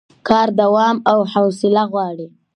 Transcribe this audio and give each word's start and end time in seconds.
کار 0.27 0.47
دوام 0.59 0.95
او 1.11 1.19
حوصله 1.33 1.83
غواړي 1.91 2.27